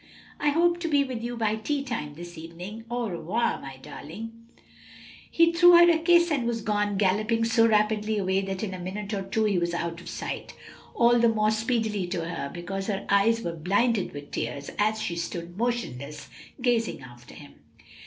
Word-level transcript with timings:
"I 0.39 0.49
hope 0.49 0.79
to 0.79 0.87
be 0.87 1.03
with 1.03 1.21
you 1.21 1.37
by 1.37 1.57
tea 1.57 1.83
time, 1.83 2.15
this 2.15 2.35
evening. 2.35 2.85
Au 2.89 3.07
revoir, 3.07 3.61
darling." 3.83 4.31
He 5.29 5.53
threw 5.53 5.73
her 5.77 5.91
a 5.91 5.99
kiss 5.99 6.31
and 6.31 6.47
was 6.47 6.63
gone, 6.63 6.97
galloping 6.97 7.45
so 7.45 7.67
rapidly 7.67 8.17
away 8.17 8.41
that 8.41 8.63
in 8.63 8.73
a 8.73 8.79
minute 8.79 9.13
or 9.13 9.21
two 9.21 9.43
he 9.43 9.59
was 9.59 9.75
out 9.75 10.01
of 10.01 10.09
sight; 10.09 10.55
all 10.95 11.19
the 11.19 11.29
more 11.29 11.51
speedily 11.51 12.07
to 12.07 12.27
her 12.27 12.49
because 12.51 12.87
her 12.87 13.05
eyes 13.09 13.43
were 13.43 13.53
blinded 13.53 14.11
with 14.11 14.31
tears 14.31 14.71
as 14.79 14.99
she 14.99 15.15
stood 15.15 15.55
motionless, 15.55 16.29
gazing 16.59 17.01
after 17.03 17.35
him. 17.35 17.59